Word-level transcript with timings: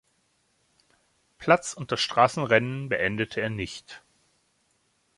Platz 1.37 1.75
und 1.75 1.91
das 1.91 2.01
Straßenrennen 2.01 2.89
beendete 2.89 3.39
er 3.39 3.51
nicht. 3.51 4.01